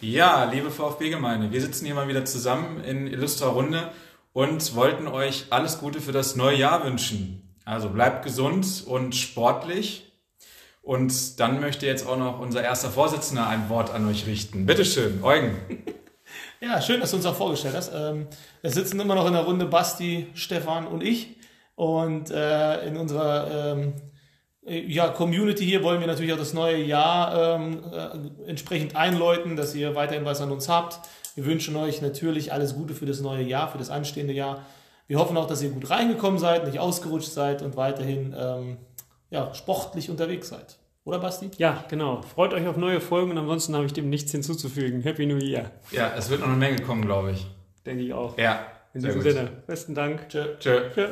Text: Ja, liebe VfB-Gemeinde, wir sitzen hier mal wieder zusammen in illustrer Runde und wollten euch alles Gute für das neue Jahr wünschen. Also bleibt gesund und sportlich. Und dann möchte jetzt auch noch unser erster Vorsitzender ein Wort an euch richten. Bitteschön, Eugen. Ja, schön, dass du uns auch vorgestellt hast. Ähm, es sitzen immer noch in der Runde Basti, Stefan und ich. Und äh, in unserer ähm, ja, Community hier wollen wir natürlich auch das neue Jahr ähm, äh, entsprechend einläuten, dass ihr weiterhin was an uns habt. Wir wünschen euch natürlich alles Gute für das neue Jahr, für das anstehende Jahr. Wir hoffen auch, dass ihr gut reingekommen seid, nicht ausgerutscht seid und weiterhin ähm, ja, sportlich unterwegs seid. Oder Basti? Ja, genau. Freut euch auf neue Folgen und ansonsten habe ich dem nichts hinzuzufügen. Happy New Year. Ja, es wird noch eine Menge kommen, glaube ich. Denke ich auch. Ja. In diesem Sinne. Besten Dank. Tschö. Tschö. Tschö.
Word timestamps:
Ja, 0.00 0.44
liebe 0.44 0.70
VfB-Gemeinde, 0.70 1.50
wir 1.50 1.60
sitzen 1.60 1.84
hier 1.84 1.94
mal 1.96 2.06
wieder 2.06 2.24
zusammen 2.24 2.84
in 2.84 3.08
illustrer 3.08 3.48
Runde 3.48 3.90
und 4.32 4.76
wollten 4.76 5.08
euch 5.08 5.46
alles 5.50 5.80
Gute 5.80 6.00
für 6.00 6.12
das 6.12 6.36
neue 6.36 6.56
Jahr 6.56 6.84
wünschen. 6.84 7.56
Also 7.64 7.88
bleibt 7.88 8.24
gesund 8.24 8.84
und 8.86 9.16
sportlich. 9.16 10.12
Und 10.82 11.40
dann 11.40 11.58
möchte 11.58 11.84
jetzt 11.86 12.06
auch 12.06 12.16
noch 12.16 12.38
unser 12.38 12.62
erster 12.62 12.90
Vorsitzender 12.90 13.48
ein 13.48 13.68
Wort 13.70 13.90
an 13.90 14.08
euch 14.08 14.26
richten. 14.26 14.66
Bitteschön, 14.66 15.22
Eugen. 15.22 15.56
Ja, 16.60 16.82
schön, 16.82 17.00
dass 17.00 17.12
du 17.12 17.16
uns 17.16 17.24
auch 17.24 17.36
vorgestellt 17.36 17.76
hast. 17.76 17.92
Ähm, 17.94 18.26
es 18.62 18.74
sitzen 18.74 18.98
immer 18.98 19.14
noch 19.14 19.26
in 19.26 19.32
der 19.32 19.44
Runde 19.44 19.64
Basti, 19.64 20.26
Stefan 20.34 20.88
und 20.88 21.02
ich. 21.02 21.36
Und 21.76 22.32
äh, 22.32 22.84
in 22.84 22.96
unserer 22.96 23.76
ähm, 23.76 23.94
ja, 24.68 25.08
Community 25.08 25.64
hier 25.64 25.82
wollen 25.82 26.00
wir 26.00 26.06
natürlich 26.06 26.32
auch 26.32 26.38
das 26.38 26.54
neue 26.54 26.82
Jahr 26.82 27.56
ähm, 27.56 27.80
äh, 27.92 28.48
entsprechend 28.50 28.96
einläuten, 28.96 29.56
dass 29.56 29.74
ihr 29.74 29.94
weiterhin 29.94 30.24
was 30.24 30.40
an 30.40 30.50
uns 30.50 30.68
habt. 30.68 31.00
Wir 31.34 31.46
wünschen 31.46 31.76
euch 31.76 32.02
natürlich 32.02 32.52
alles 32.52 32.74
Gute 32.74 32.94
für 32.94 33.06
das 33.06 33.20
neue 33.20 33.42
Jahr, 33.42 33.70
für 33.70 33.78
das 33.78 33.90
anstehende 33.90 34.32
Jahr. 34.32 34.66
Wir 35.06 35.18
hoffen 35.18 35.36
auch, 35.36 35.46
dass 35.46 35.62
ihr 35.62 35.70
gut 35.70 35.88
reingekommen 35.88 36.38
seid, 36.38 36.66
nicht 36.66 36.78
ausgerutscht 36.78 37.30
seid 37.30 37.62
und 37.62 37.76
weiterhin 37.76 38.34
ähm, 38.36 38.76
ja, 39.30 39.54
sportlich 39.54 40.10
unterwegs 40.10 40.48
seid. 40.48 40.78
Oder 41.04 41.18
Basti? 41.18 41.50
Ja, 41.56 41.84
genau. 41.88 42.20
Freut 42.20 42.52
euch 42.52 42.66
auf 42.66 42.76
neue 42.76 43.00
Folgen 43.00 43.30
und 43.30 43.38
ansonsten 43.38 43.74
habe 43.74 43.86
ich 43.86 43.94
dem 43.94 44.10
nichts 44.10 44.30
hinzuzufügen. 44.32 45.00
Happy 45.00 45.24
New 45.24 45.38
Year. 45.38 45.70
Ja, 45.90 46.12
es 46.14 46.28
wird 46.28 46.40
noch 46.40 46.48
eine 46.48 46.56
Menge 46.56 46.82
kommen, 46.82 47.06
glaube 47.06 47.30
ich. 47.30 47.46
Denke 47.86 48.02
ich 48.02 48.12
auch. 48.12 48.36
Ja. 48.36 48.66
In 48.92 49.02
diesem 49.02 49.22
Sinne. 49.22 49.50
Besten 49.66 49.94
Dank. 49.94 50.28
Tschö. 50.28 50.56
Tschö. 50.58 50.90
Tschö. 50.94 51.08